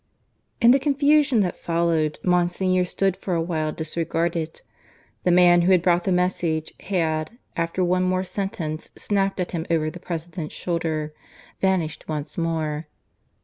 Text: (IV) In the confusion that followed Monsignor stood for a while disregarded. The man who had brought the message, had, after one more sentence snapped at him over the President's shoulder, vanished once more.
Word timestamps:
(IV) 0.61 0.65
In 0.65 0.71
the 0.71 0.79
confusion 0.79 1.41
that 1.41 1.55
followed 1.55 2.17
Monsignor 2.23 2.85
stood 2.85 3.15
for 3.15 3.35
a 3.35 3.41
while 3.43 3.71
disregarded. 3.71 4.63
The 5.25 5.29
man 5.31 5.61
who 5.61 5.71
had 5.71 5.83
brought 5.83 6.05
the 6.05 6.11
message, 6.11 6.73
had, 6.79 7.37
after 7.55 7.83
one 7.83 8.01
more 8.01 8.23
sentence 8.23 8.89
snapped 8.95 9.39
at 9.39 9.51
him 9.51 9.67
over 9.69 9.91
the 9.91 9.99
President's 9.99 10.55
shoulder, 10.55 11.13
vanished 11.61 12.07
once 12.07 12.35
more. 12.35 12.87